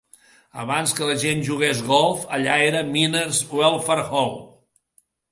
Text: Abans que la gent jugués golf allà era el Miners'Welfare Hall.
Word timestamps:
Abans 0.61 0.93
que 0.99 1.09
la 1.09 1.17
gent 1.23 1.43
jugués 1.49 1.83
golf 1.89 2.23
allà 2.37 2.55
era 2.69 2.79
el 2.85 2.89
Miners'Welfare 2.95 4.07
Hall. 4.21 4.33